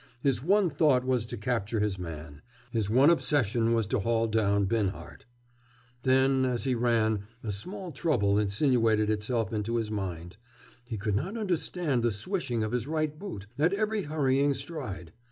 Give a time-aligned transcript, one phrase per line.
[0.23, 2.41] His one thought was to capture his man.
[2.71, 5.27] His one obsession was to haul down Binhart.
[6.01, 10.37] Then, as he ran, a small trouble insinuated itself into his mind.
[10.85, 15.13] He could not understand the swishing of his right boot, at every hurrying stride.